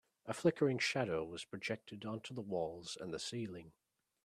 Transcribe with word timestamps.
A 0.25 0.33
flickering 0.33 0.79
shadow 0.79 1.23
was 1.23 1.45
projected 1.45 2.05
onto 2.05 2.33
the 2.33 2.41
walls 2.41 2.97
and 2.99 3.13
the 3.13 3.19
ceiling. 3.19 3.71